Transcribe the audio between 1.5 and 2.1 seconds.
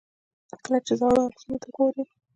ته ګورئ.